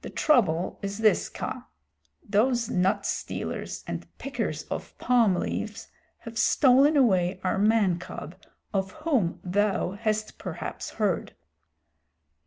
[0.00, 1.68] "The trouble is this, Kaa.
[2.26, 5.88] Those nut stealers and pickers of palm leaves
[6.20, 8.36] have stolen away our man cub
[8.72, 11.34] of whom thou hast perhaps heard."